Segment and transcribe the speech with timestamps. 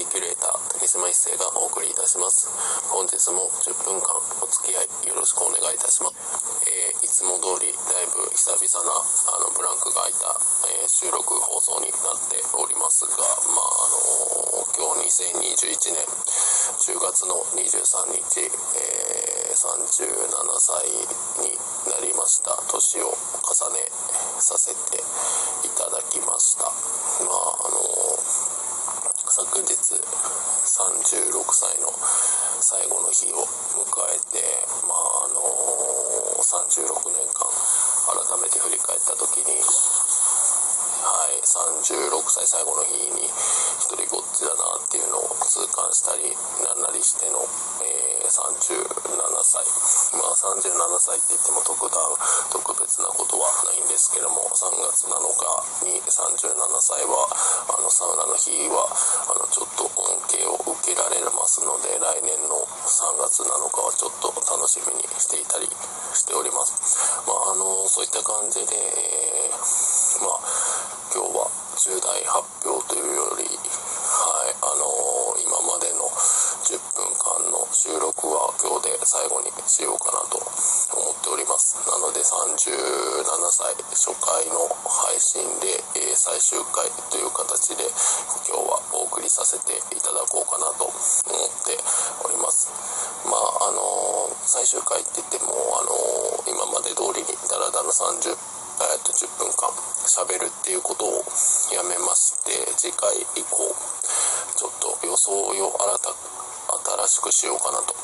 [0.00, 2.48] ーキュレーター竹島一生がお送りいたします。
[2.88, 6.16] 本日も10分間お付き合いよろしくお願いいたします、
[6.64, 8.92] えー、いつも通りだいぶ久々な
[9.36, 10.32] あのブランクが空いた、
[10.72, 13.20] えー、収録放送になっておりますが
[13.52, 20.26] まああの今日2021年10月の23日、え37
[20.58, 20.88] 歳
[21.44, 21.54] に
[21.86, 22.56] なりました。
[22.68, 23.14] 年を重
[23.76, 23.86] ね
[24.40, 26.64] させていただきました。
[26.64, 28.01] まああの
[29.42, 29.98] 昨日36
[31.50, 31.90] 歳の
[32.62, 33.42] 最後の日を
[33.74, 34.38] 迎えて
[34.86, 35.42] まああの
[36.38, 37.50] 36年間
[38.06, 39.58] 改めて振り返った時に
[41.02, 43.26] はい36歳最後の日に
[43.82, 46.30] 一人ごっちだなっていうのを痛感したり
[46.62, 47.42] なんなりしての、
[48.32, 49.60] 37歳
[50.16, 52.00] まあ37歳って言っても特段
[52.48, 57.28] 特別なことはないんですけども3月7日に37歳は
[57.68, 58.88] あのサウナの日は
[59.28, 62.56] あのちょっと恩恵を受けられますので来年の
[62.88, 65.68] 3月7日はちょっと楽しみにしていたり
[66.16, 66.72] しております。
[67.28, 70.40] まああのそういった感じで、えー、まあ
[71.12, 73.50] 今日は重大発表というより、は
[74.48, 76.08] い、あのー、今までの
[76.64, 81.80] 10分間の収録は今日で最後にしようかなと思っております。
[81.88, 87.88] なので37歳初回の配信で、え、最終回という形で
[88.44, 91.00] 今日はお送りさせていただこうかなと思っ
[91.64, 91.80] て
[92.20, 92.68] おります。
[93.24, 95.96] まああの、最終回って言っても、あの
[96.44, 98.36] 今まで通りにダラダラ30
[98.82, 99.70] えー、と10分間
[100.04, 101.24] 喋るっていうことを
[101.72, 103.70] やめまして次回以降
[104.56, 106.31] ちょっと予想を新た新し
[107.22, 107.94] くしようかなと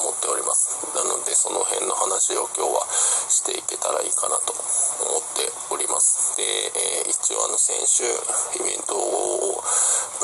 [0.00, 0.80] 思っております。
[0.96, 2.88] なのでその辺の話を今日は
[3.28, 4.56] していけたらいいかなと
[5.04, 6.40] 思っております。
[6.40, 8.08] で、えー、一応あの先週
[8.56, 9.60] イベントを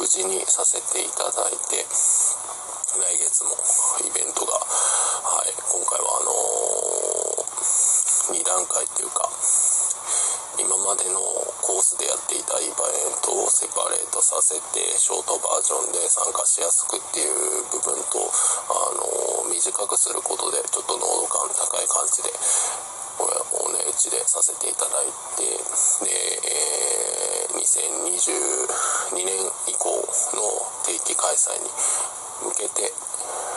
[0.00, 3.52] 無事にさせていただいて来月も
[4.08, 9.28] イベントが、はい、今回はあのー、2段階っていうか
[10.56, 11.20] 今までの
[11.60, 22.30] コースでやっていたイベントをセパレートさせてショートバージョンで参加しやすくっていう部分とあの短くすることでちょっと濃度感高い感じで
[23.18, 25.50] お値打ちでさせていただいて
[26.06, 26.14] で、
[26.46, 29.34] えー、2022年
[29.66, 30.46] 以降の
[30.86, 31.66] 定期開催に
[32.46, 32.94] 向けて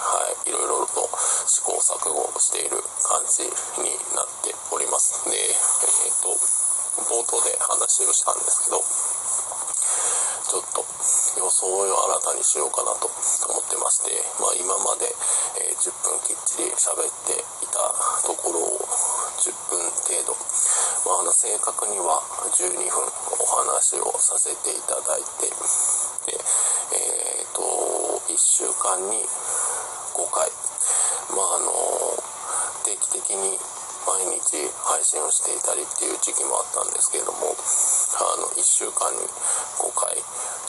[0.04, 1.10] はい、いろいろと
[1.48, 3.44] 試行錯誤している感じ
[3.82, 5.26] になっております。
[5.26, 6.36] で、えっ、と、
[7.02, 8.84] 冒頭で話をしたんですけど
[10.54, 10.86] ちょっと
[11.40, 11.90] 予想を
[12.22, 15.09] 新たにしようかなと思ってまして、まあ、今まで、
[15.58, 17.82] え、10分きっちり喋っていた
[18.22, 18.78] ところを
[19.42, 20.38] 10分程度、
[21.09, 22.22] まあ、あの正確には
[22.53, 23.02] 12分
[23.42, 29.26] お話をさせていただいてで、えーと、1週間に
[30.14, 30.52] 5回、
[31.34, 31.74] まあ、あの
[32.86, 33.58] 定期的に
[34.03, 39.24] 毎日配信をしていたりっていう時期もあったんですけれどもあの1週間に
[39.80, 40.16] 5回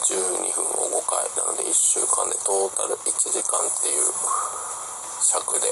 [0.07, 4.07] 12分を5回なので1週間でトータル1時間っていう
[5.25, 5.67] 尺で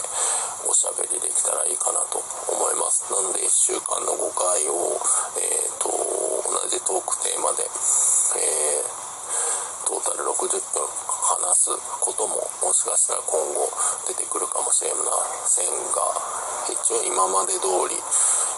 [0.65, 2.17] おしゃべりできたらいいかなと
[2.49, 3.05] 思います。
[3.11, 4.97] なので1週間の5回を、
[5.37, 11.69] えーと、同じトークテーマで、えー、トータル60分話す
[12.01, 13.69] ことももしかしたら今後
[14.07, 15.05] 出てくるかもしれま
[15.45, 17.99] せんが一応今まで通り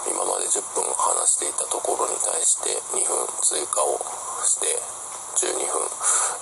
[0.05, 3.97] 今まで10分話していたところに対して2分追加を
[4.45, 4.77] して
[5.41, 5.81] 12分、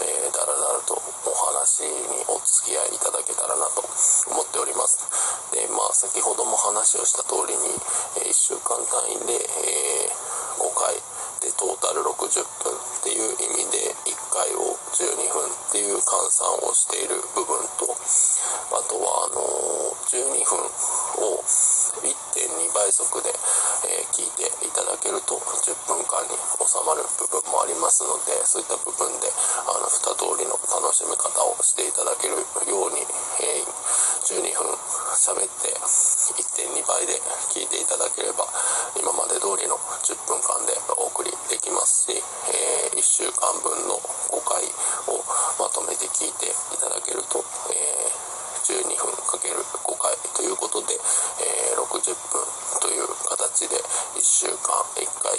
[0.04, 3.82] えー、だらだらとお話にお付き合いいただけたらなと
[4.28, 5.08] 思っております。
[5.56, 7.72] でまあ先ほども話をした通りに、
[8.20, 11.00] えー、1週間単位で、えー、5回
[11.40, 19.42] でトータル60分っていう意味で1回を12分っていう換算をしている部分とあとはあの
[20.08, 20.70] 12分
[23.04, 23.36] 速で、
[23.84, 29.28] え、聞いていただけると10分間に収まる部分もありますのでそういった部分で
[29.68, 33.04] あの2通りの楽しみ方をしていただけるように、
[33.44, 33.60] え、
[34.24, 34.72] 12分
[35.20, 37.20] 喋って1.2倍で
[37.52, 38.48] 聞いていただければ
[38.96, 39.76] 今まで通りの
[40.08, 44.00] 10分間でお送りできますし、え、1週間分の
[44.32, 44.64] 5回
[45.12, 45.20] を
[45.60, 47.94] まとめて聞いていただけると、え
[48.64, 49.60] 12分かける
[50.64, 51.92] ことで、えー、60
[52.32, 52.40] 分
[52.80, 55.36] という形で1週間1回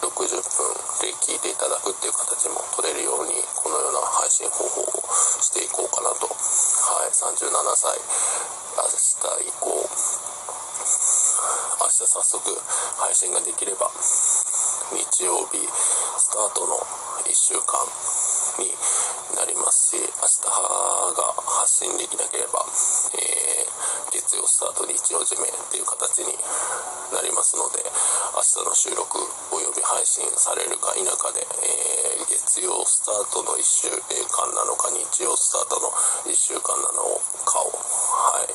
[0.00, 0.72] 60分
[1.04, 4.88] で聞いていただくっていう形も取れるようにこのような配信方法を
[5.44, 8.00] していこうかなと、はい、37歳。
[8.80, 9.76] 明日以降。
[11.76, 12.40] 明日早速
[12.96, 13.90] 配信ができれば
[14.92, 15.60] 日曜日
[16.16, 16.76] スタートの
[17.28, 18.35] 1週間。
[18.58, 18.70] に
[19.36, 19.86] なります。
[19.86, 20.50] し明日
[21.14, 21.22] が
[21.62, 22.58] 発信できなければ、
[23.14, 26.34] えー、月曜スタート日曜締めっていう形に
[27.14, 27.86] なりますので
[28.34, 29.22] 明日の収録
[29.54, 35.86] および配信されるか否かで、えー、月曜スタートの1週間なのか日曜スタートの
[36.26, 37.06] 1週間なの
[37.46, 38.50] かを、はい、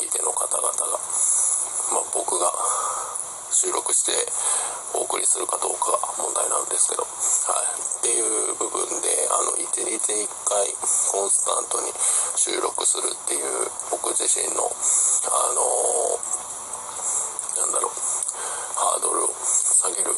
[0.00, 0.96] 聞き手の方々が、
[1.92, 2.48] まあ、僕が
[3.50, 4.12] 収録して
[4.94, 10.70] お送りするかどうか問題なんですけど、はい、っていう部分であの1日1回
[11.12, 11.92] コンスタントに
[12.36, 15.60] 収録するっていう僕自身のあの
[17.60, 20.10] なんだろうハードルを下げる。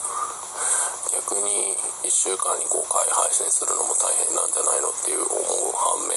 [1.29, 6.17] 逆に1週間に5回配信するのも大変なんじゃないのっていう思う反面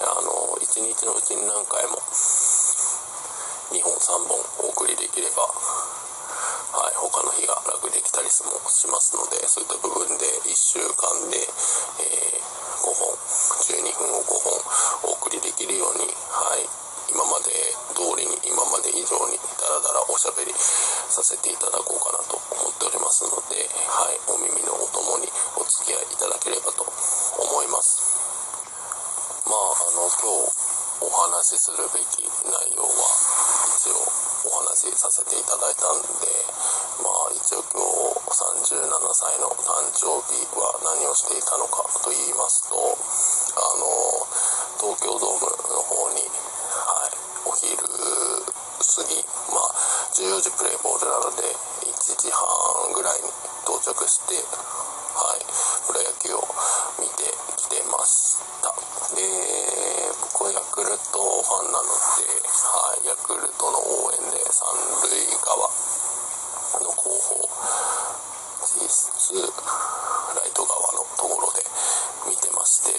[0.00, 2.00] あの1日のうちに何回も
[3.72, 5.44] 2本3本お送りできれば
[6.72, 8.32] はい、他の日が楽できたりも
[8.70, 12.42] しますのでそういった部分で1週間で、えー、
[12.82, 13.14] 5本
[13.70, 14.34] 12分を5
[15.06, 16.66] 本お送りできるように、はい、
[17.10, 17.54] 今まで
[17.94, 28.02] 通りに今まで以上にダラダラおしゃべりさせていただこうかなと思っておりますので、はい、お耳のお供にお付き合いいただければと思います。
[29.46, 30.66] まああの今日
[31.00, 32.90] お話しするべき内容は
[33.78, 34.02] 一応
[34.50, 36.55] お話しさせていただいたんで
[37.36, 38.80] 一応今日37
[39.12, 44.24] 歳の誕生日は何をしていたのかと言いますとあの
[44.80, 47.12] 東京ドームの方に、はい、
[47.44, 49.20] お昼過ぎ
[49.52, 49.76] まあ
[50.16, 51.44] 14時プレーボールなので
[51.84, 53.28] 1時半ぐらいに
[53.68, 55.44] 到着してはい
[55.84, 56.40] プロ野球を
[56.96, 57.28] 見て
[57.60, 58.72] きてました。
[59.12, 59.20] で
[60.24, 64.72] 僕はヤクルトファンなので、はい、ヤクルトの応援で三
[65.04, 65.85] 塁側
[68.76, 69.40] 実質ラ
[70.44, 71.64] イト側のところで
[72.28, 72.92] 見てまして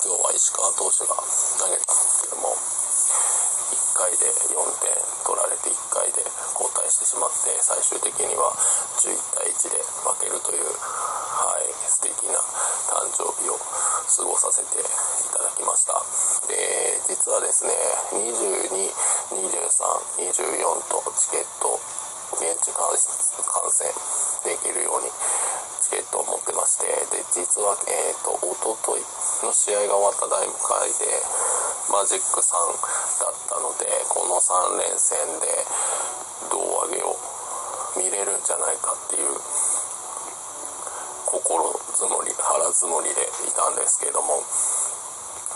[0.00, 1.12] 今日は石川投手が
[1.60, 4.96] 投げたんですけども1回で4点
[5.28, 6.24] 取られて1回で
[6.56, 8.56] 交代してしまって最終的には
[9.04, 12.40] 11対1で負けるという、はい、素敵な
[12.88, 14.88] 誕生日を過ごさせてい
[15.36, 16.00] ただきました。
[16.48, 17.76] で実はですね
[18.16, 19.36] 222324
[20.88, 21.76] とチケット
[22.98, 23.86] 現地観戦
[24.42, 25.06] できるように
[25.86, 31.06] チケットを持ってましてで実は、えーと、と一昨日の試合が終わった第5回で
[31.94, 32.58] マジック3
[33.22, 35.46] だったのでこの3連戦で
[36.50, 37.14] 胴上げを
[37.94, 39.30] 見れるんじゃないかっていう
[41.22, 44.42] 心積もり腹積もりでいたんですけども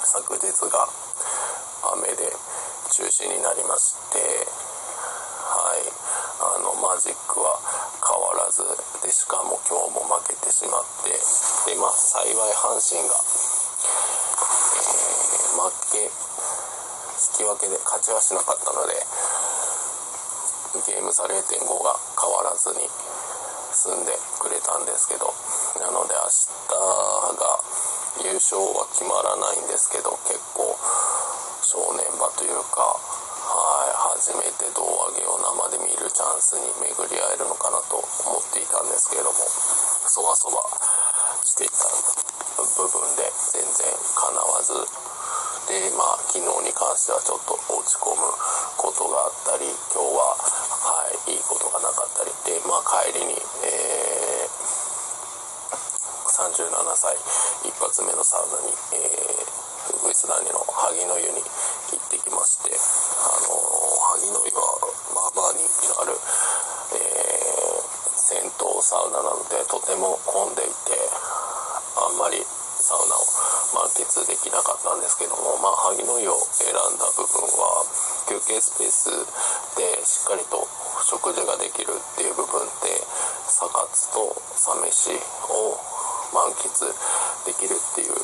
[0.06, 0.86] 昨日が
[1.98, 2.30] 雨で
[2.94, 4.61] 中止になりまして
[5.88, 7.58] あのマジックは
[8.02, 8.62] 変わらず
[9.02, 11.10] でしかも今日も負けてしまって
[11.70, 16.10] でまあ幸い阪神が、えー、負け引
[17.38, 18.94] き分けで勝ちはしなかったので
[20.86, 21.36] ゲーム差0.5
[21.84, 22.88] が変わらずに
[23.72, 25.30] 済んでくれたんですけど
[25.80, 27.62] なので明日が
[28.24, 30.76] 優勝は決まらないんですけど結構
[31.62, 32.81] 正念場というか
[34.22, 39.42] 初めて胴上げを生で見るチャンスに巡り合えるのかなと思っていたんですけれども
[40.06, 40.62] そわそわ
[41.42, 41.90] していた
[42.54, 43.82] 部分で全然
[44.14, 44.78] かなわず
[45.66, 48.22] でまあ昨日に関してはちょっと落ち込む
[48.78, 54.54] ことがあったり今日は、はい、いいことがなかったりでまあ帰りに、えー、
[56.30, 57.18] 37歳
[57.66, 58.70] 一発目のサウナに、
[59.02, 59.22] えー
[60.02, 63.54] ウエスダニの萩の湯に行ってきましてあの
[64.18, 64.62] 萩の湯は
[65.14, 65.52] まあま
[66.02, 68.50] ある、えー、銭湯
[68.82, 70.98] サウナなのでとても混んでいて
[71.94, 73.22] あんまりサウナを
[73.78, 77.86] 満喫できなかったんですけどもまあ萩の湯を選んだ部分は
[78.26, 79.14] 休憩スペース
[79.78, 80.66] でしっかりと
[81.06, 82.98] 食事ができるっていう部分で
[83.46, 85.14] サカツとサ飯
[85.46, 85.78] を
[86.34, 86.66] 満喫
[87.46, 88.18] できるっていう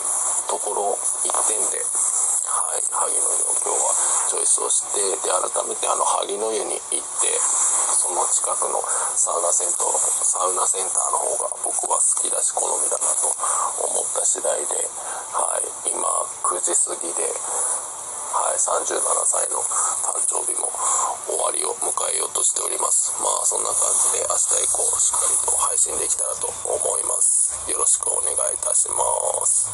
[0.51, 7.29] ところ1点で、はい、萩の湯を今日はチョイスをしてで改めてあの萩の湯に行って
[8.09, 8.81] その近くの
[9.21, 9.93] サウナセンター
[10.25, 13.29] サウナセンターの方が僕は好きだし好みだなと
[13.85, 14.81] 思った次第で、
[15.37, 16.09] はい、今
[16.41, 17.29] 9時過ぎで、
[18.33, 18.97] はい、37
[19.29, 19.61] 歳の
[20.09, 20.73] 誕生日も
[21.29, 29.05] 終わりを迎えようとしておりますまあそんな感じで明日以降しっかりと配信できたらと思いますよろしくお願いいたしま
[29.45, 29.69] す